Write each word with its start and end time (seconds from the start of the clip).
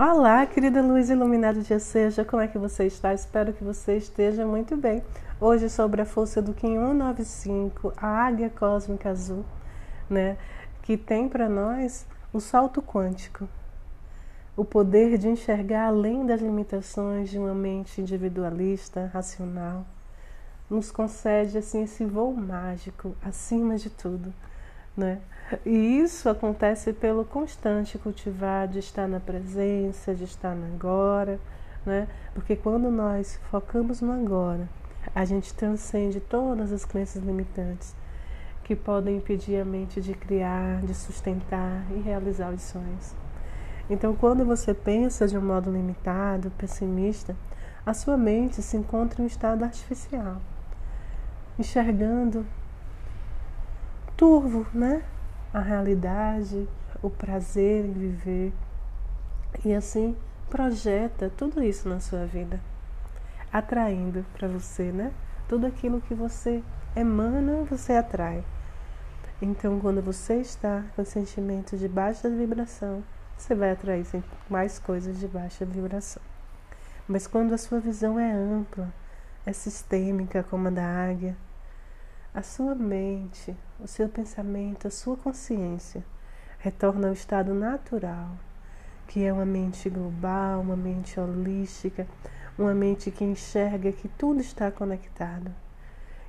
Olá, 0.00 0.46
querida 0.46 0.80
luz 0.80 1.10
iluminada 1.10 1.60
de 1.60 1.80
seja, 1.80 2.24
como 2.24 2.40
é 2.40 2.46
que 2.46 2.56
você 2.56 2.86
está? 2.86 3.12
Espero 3.12 3.52
que 3.52 3.64
você 3.64 3.96
esteja 3.96 4.46
muito 4.46 4.76
bem. 4.76 5.02
Hoje 5.40 5.68
sobre 5.68 6.00
a 6.00 6.04
força 6.04 6.40
do 6.40 6.54
Kim 6.54 6.76
195, 6.76 7.92
a 7.96 8.06
águia 8.06 8.48
cósmica 8.48 9.10
azul, 9.10 9.44
né, 10.08 10.36
que 10.82 10.96
tem 10.96 11.28
para 11.28 11.48
nós 11.48 12.06
o 12.32 12.38
salto 12.38 12.80
quântico. 12.80 13.48
O 14.56 14.64
poder 14.64 15.18
de 15.18 15.26
enxergar 15.26 15.88
além 15.88 16.24
das 16.24 16.40
limitações 16.40 17.28
de 17.28 17.36
uma 17.36 17.52
mente 17.52 18.00
individualista, 18.00 19.10
racional, 19.12 19.84
nos 20.70 20.92
concede 20.92 21.58
assim 21.58 21.82
esse 21.82 22.04
voo 22.04 22.32
mágico 22.32 23.16
acima 23.20 23.74
de 23.74 23.90
tudo, 23.90 24.32
né? 24.98 25.20
E 25.64 26.00
isso 26.00 26.28
acontece 26.28 26.92
pelo 26.92 27.24
constante 27.24 27.96
cultivar 27.96 28.68
de 28.68 28.80
estar 28.80 29.08
na 29.08 29.20
presença, 29.20 30.14
de 30.14 30.24
estar 30.24 30.54
no 30.54 30.74
agora, 30.74 31.40
né? 31.86 32.06
Porque 32.34 32.54
quando 32.54 32.90
nós 32.90 33.40
focamos 33.50 34.02
no 34.02 34.12
agora, 34.12 34.68
a 35.14 35.24
gente 35.24 35.54
transcende 35.54 36.20
todas 36.20 36.72
as 36.72 36.84
crenças 36.84 37.22
limitantes 37.22 37.96
que 38.64 38.76
podem 38.76 39.16
impedir 39.16 39.58
a 39.58 39.64
mente 39.64 40.00
de 40.00 40.12
criar, 40.12 40.82
de 40.82 40.92
sustentar 40.92 41.86
e 41.90 42.00
realizar 42.00 42.52
os 42.52 42.60
sonhos. 42.60 43.14
Então, 43.88 44.14
quando 44.14 44.44
você 44.44 44.74
pensa 44.74 45.26
de 45.26 45.38
um 45.38 45.40
modo 45.40 45.70
limitado, 45.70 46.50
pessimista, 46.58 47.34
a 47.86 47.94
sua 47.94 48.18
mente 48.18 48.60
se 48.60 48.76
encontra 48.76 49.22
em 49.22 49.24
um 49.24 49.26
estado 49.26 49.64
artificial, 49.64 50.42
enxergando 51.58 52.44
turvo, 54.18 54.66
né? 54.74 55.02
a 55.52 55.60
realidade, 55.60 56.68
o 57.02 57.08
prazer 57.08 57.84
em 57.84 57.92
viver. 57.92 58.52
E 59.64 59.74
assim 59.74 60.16
projeta 60.50 61.30
tudo 61.36 61.62
isso 61.62 61.88
na 61.88 62.00
sua 62.00 62.26
vida, 62.26 62.60
atraindo 63.52 64.24
para 64.34 64.48
você, 64.48 64.92
né? 64.92 65.12
Tudo 65.48 65.66
aquilo 65.66 66.00
que 66.00 66.14
você 66.14 66.62
emana, 66.94 67.64
você 67.64 67.94
atrai. 67.94 68.44
Então, 69.40 69.78
quando 69.78 70.02
você 70.02 70.40
está 70.40 70.84
com 70.96 71.04
sentimento 71.04 71.76
de 71.76 71.88
baixa 71.88 72.28
vibração, 72.28 73.04
você 73.36 73.54
vai 73.54 73.70
atrair 73.70 74.04
mais 74.50 74.78
coisas 74.78 75.18
de 75.18 75.28
baixa 75.28 75.64
vibração. 75.64 76.22
Mas 77.06 77.26
quando 77.26 77.54
a 77.54 77.58
sua 77.58 77.78
visão 77.78 78.18
é 78.18 78.32
ampla, 78.32 78.92
é 79.46 79.52
sistêmica, 79.52 80.42
como 80.42 80.68
a 80.68 80.70
da 80.70 80.84
águia, 80.84 81.36
a 82.34 82.42
sua 82.42 82.74
mente, 82.74 83.56
o 83.80 83.86
seu 83.86 84.08
pensamento, 84.08 84.86
a 84.86 84.90
sua 84.90 85.16
consciência 85.16 86.04
retorna 86.58 87.08
ao 87.08 87.12
estado 87.12 87.54
natural, 87.54 88.30
que 89.06 89.24
é 89.24 89.32
uma 89.32 89.46
mente 89.46 89.88
global, 89.88 90.60
uma 90.60 90.76
mente 90.76 91.18
holística, 91.18 92.06
uma 92.58 92.74
mente 92.74 93.10
que 93.10 93.24
enxerga 93.24 93.92
que 93.92 94.08
tudo 94.08 94.40
está 94.40 94.70
conectado, 94.70 95.54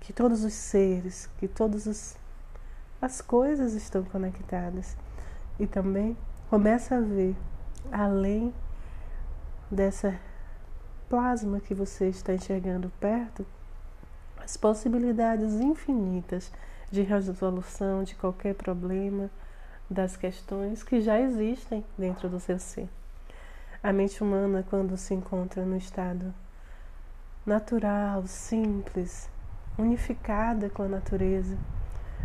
que 0.00 0.12
todos 0.12 0.44
os 0.44 0.54
seres, 0.54 1.28
que 1.38 1.46
todas 1.46 2.16
as 3.00 3.20
coisas 3.20 3.74
estão 3.74 4.02
conectadas. 4.04 4.96
E 5.58 5.66
também 5.66 6.16
começa 6.50 6.96
a 6.96 7.00
ver 7.00 7.36
além 7.92 8.52
dessa 9.70 10.18
plasma 11.08 11.60
que 11.60 11.74
você 11.74 12.08
está 12.08 12.34
enxergando 12.34 12.90
perto, 12.98 13.46
as 14.44 14.56
possibilidades 14.56 15.54
infinitas 15.54 16.52
de 16.90 17.02
resolução 17.02 18.04
de 18.04 18.14
qualquer 18.14 18.54
problema, 18.54 19.30
das 19.88 20.16
questões 20.16 20.82
que 20.82 21.00
já 21.00 21.20
existem 21.20 21.84
dentro 21.96 22.28
do 22.28 22.40
seu 22.40 22.58
ser. 22.58 22.88
A 23.82 23.92
mente 23.92 24.22
humana, 24.22 24.64
quando 24.68 24.96
se 24.96 25.14
encontra 25.14 25.64
no 25.64 25.76
estado 25.76 26.34
natural, 27.44 28.26
simples, 28.26 29.28
unificada 29.78 30.70
com 30.70 30.82
a 30.82 30.88
natureza, 30.88 31.56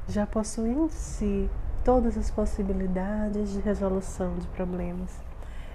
já 0.07 0.25
possui 0.25 0.69
em 0.69 0.89
si 0.89 1.49
todas 1.83 2.17
as 2.17 2.31
possibilidades 2.31 3.51
de 3.51 3.59
resolução 3.59 4.37
de 4.37 4.47
problemas. 4.47 5.11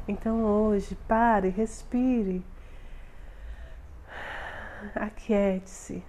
Então 0.09 0.43
hoje, 0.43 0.97
pare, 1.07 1.49
respire, 1.49 2.45
aquiete-se, 4.95 6.03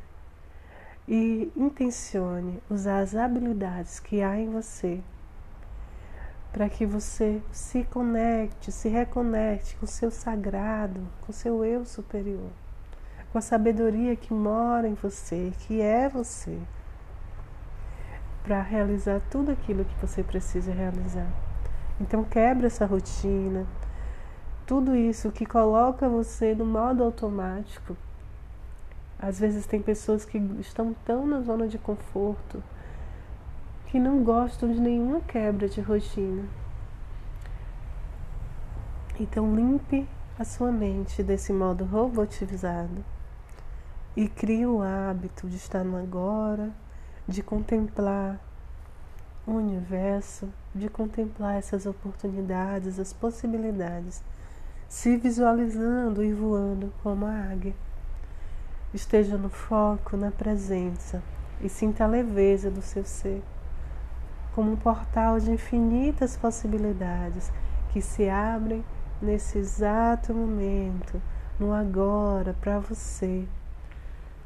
e 1.07 1.51
intencione 1.55 2.61
usar 2.69 2.99
as 2.99 3.15
habilidades 3.15 3.99
que 3.99 4.21
há 4.21 4.37
em 4.39 4.49
você 4.49 5.01
para 6.55 6.69
que 6.69 6.85
você 6.85 7.41
se 7.51 7.83
conecte, 7.83 8.71
se 8.71 8.87
reconecte 8.87 9.75
com 9.75 9.83
o 9.83 9.89
seu 9.89 10.09
sagrado, 10.09 11.01
com 11.19 11.33
o 11.33 11.35
seu 11.35 11.65
eu 11.65 11.83
superior, 11.83 12.49
com 13.29 13.37
a 13.37 13.41
sabedoria 13.41 14.15
que 14.15 14.33
mora 14.33 14.87
em 14.87 14.93
você, 14.93 15.51
que 15.59 15.81
é 15.81 16.07
você, 16.07 16.57
para 18.41 18.61
realizar 18.61 19.21
tudo 19.29 19.51
aquilo 19.51 19.83
que 19.83 19.95
você 19.99 20.23
precisa 20.23 20.71
realizar. 20.71 21.27
Então 21.99 22.23
quebra 22.23 22.67
essa 22.67 22.85
rotina, 22.85 23.67
tudo 24.65 24.95
isso 24.95 25.33
que 25.33 25.45
coloca 25.45 26.07
você 26.07 26.55
no 26.55 26.65
modo 26.65 27.03
automático 27.03 27.97
às 29.19 29.39
vezes 29.39 29.65
tem 29.65 29.81
pessoas 29.81 30.25
que 30.25 30.37
estão 30.59 30.93
tão 31.05 31.25
na 31.25 31.41
zona 31.41 31.67
de 31.67 31.77
conforto 31.77 32.61
que 33.87 33.99
não 33.99 34.23
gostam 34.23 34.71
de 34.71 34.79
nenhuma 34.79 35.21
quebra 35.21 35.69
de 35.69 35.79
rotina. 35.81 36.43
Então 39.19 39.55
limpe 39.55 40.07
a 40.37 40.43
sua 40.43 40.71
mente 40.71 41.23
desse 41.23 41.53
modo 41.53 41.85
robotizado 41.85 43.05
e 44.15 44.27
crie 44.27 44.65
o 44.65 44.81
hábito 44.81 45.47
de 45.47 45.55
estar 45.55 45.83
no 45.83 45.97
agora, 45.97 46.71
de 47.27 47.41
contemplar 47.41 48.39
o 49.47 49.51
universo, 49.51 50.49
de 50.73 50.89
contemplar 50.89 51.55
essas 51.55 51.85
oportunidades, 51.85 52.99
as 52.99 53.13
possibilidades, 53.13 54.21
se 54.89 55.15
visualizando 55.15 56.23
e 56.23 56.33
voando 56.33 56.91
como 57.01 57.25
a 57.25 57.31
águia. 57.31 57.73
Esteja 58.95 59.37
no 59.37 59.49
foco, 59.49 60.15
na 60.15 60.31
presença 60.31 61.21
e 61.59 61.67
sinta 61.67 62.05
a 62.05 62.07
leveza 62.07 62.71
do 62.71 62.81
seu 62.81 63.03
ser, 63.03 63.43
como 64.53 64.71
um 64.71 64.77
portal 64.77 65.37
de 65.37 65.51
infinitas 65.51 66.37
possibilidades 66.37 67.51
que 67.91 68.01
se 68.01 68.29
abrem 68.29 68.85
nesse 69.21 69.57
exato 69.57 70.33
momento, 70.33 71.21
no 71.59 71.73
agora, 71.73 72.55
para 72.61 72.79
você, 72.79 73.45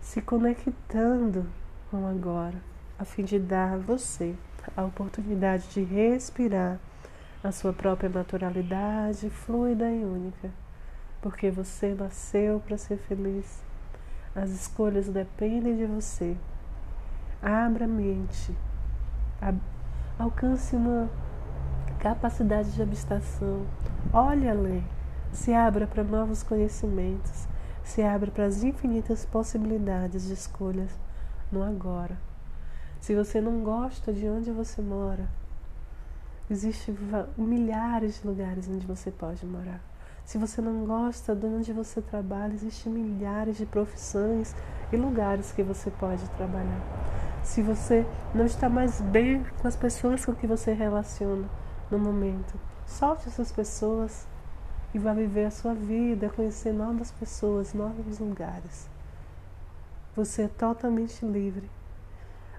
se 0.01 0.19
conectando 0.19 1.45
com 1.91 2.05
o 2.05 2.07
agora, 2.07 2.57
a 2.97 3.05
fim 3.05 3.23
de 3.23 3.37
dar 3.37 3.73
a 3.75 3.77
você 3.77 4.35
a 4.75 4.83
oportunidade 4.83 5.69
de 5.69 5.83
respirar 5.83 6.79
a 7.43 7.51
sua 7.51 7.71
própria 7.71 8.09
naturalidade 8.09 9.29
fluida 9.29 9.91
e 9.91 10.03
única, 10.03 10.49
porque 11.21 11.51
você 11.51 11.93
nasceu 11.93 12.59
para 12.65 12.79
ser 12.79 12.97
feliz 12.97 13.68
as 14.35 14.49
escolhas 14.51 15.07
dependem 15.07 15.75
de 15.75 15.85
você. 15.85 16.37
Abra 17.41 17.85
a 17.85 17.87
mente. 17.87 18.55
Alcance 20.17 20.75
uma 20.75 21.09
capacidade 21.99 22.71
de 22.71 22.81
abstração. 22.81 23.65
Olhe 24.13 24.47
além. 24.47 24.83
Se 25.31 25.53
abra 25.53 25.87
para 25.87 26.03
novos 26.03 26.43
conhecimentos. 26.43 27.47
Se 27.83 28.01
abra 28.01 28.29
para 28.29 28.45
as 28.45 28.63
infinitas 28.63 29.25
possibilidades 29.25 30.27
de 30.27 30.33
escolhas 30.33 30.91
no 31.51 31.63
agora. 31.63 32.17
Se 32.99 33.15
você 33.15 33.39
não 33.39 33.63
gosta 33.63 34.11
de 34.11 34.27
onde 34.27 34.51
você 34.51 34.81
mora, 34.81 35.27
existem 36.49 36.95
milhares 37.37 38.21
de 38.21 38.27
lugares 38.27 38.67
onde 38.67 38.85
você 38.85 39.09
pode 39.09 39.45
morar. 39.45 39.81
Se 40.29 40.37
você 40.37 40.61
não 40.61 40.85
gosta 40.85 41.33
de 41.35 41.47
onde 41.47 41.73
você 41.73 42.03
trabalha, 42.03 42.53
existem 42.53 42.93
milhares 42.93 43.57
de 43.57 43.65
profissões 43.65 44.55
e 44.93 44.95
lugares 44.95 45.51
que 45.51 45.63
você 45.63 45.89
pode 45.89 46.23
trabalhar. 46.37 46.79
Se 47.43 47.63
você 47.63 48.05
não 48.35 48.45
está 48.45 48.69
mais 48.69 49.01
bem 49.01 49.43
com 49.59 49.67
as 49.67 49.75
pessoas 49.75 50.23
com 50.23 50.35
que 50.35 50.45
você 50.45 50.71
relaciona 50.71 51.49
no 51.89 51.97
momento, 51.97 52.53
solte 52.85 53.27
essas 53.27 53.51
pessoas 53.51 54.27
e 54.93 54.99
vá 54.99 55.13
viver 55.13 55.45
a 55.45 55.51
sua 55.51 55.73
vida, 55.73 56.29
conhecer 56.29 56.73
novas 56.73 57.09
pessoas, 57.09 57.73
novos 57.73 58.19
lugares. 58.19 58.87
Você 60.15 60.43
é 60.43 60.47
totalmente 60.47 61.25
livre. 61.25 61.67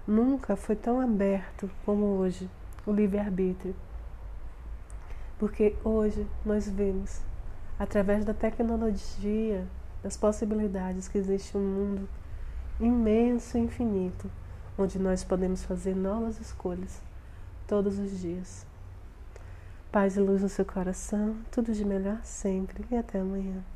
Nunca 0.04 0.56
foi 0.56 0.74
tão 0.74 1.00
aberto 1.00 1.70
como 1.86 2.04
hoje 2.04 2.50
o 2.84 2.90
livre-arbítrio. 2.90 3.76
Porque 5.38 5.76
hoje 5.84 6.26
nós 6.44 6.68
vemos 6.68 7.29
através 7.80 8.26
da 8.26 8.34
tecnologia, 8.34 9.66
das 10.02 10.14
possibilidades 10.14 11.08
que 11.08 11.16
existe 11.16 11.56
um 11.56 11.62
mundo 11.62 12.06
imenso 12.78 13.56
e 13.56 13.60
infinito, 13.62 14.30
onde 14.76 14.98
nós 14.98 15.24
podemos 15.24 15.64
fazer 15.64 15.96
novas 15.96 16.38
escolhas 16.38 17.00
todos 17.66 17.98
os 17.98 18.20
dias. 18.20 18.66
Paz 19.90 20.14
e 20.18 20.20
luz 20.20 20.42
no 20.42 20.48
seu 20.50 20.64
coração, 20.66 21.36
tudo 21.50 21.72
de 21.72 21.82
melhor 21.82 22.20
sempre 22.22 22.84
e 22.90 22.96
até 22.96 23.18
amanhã. 23.18 23.64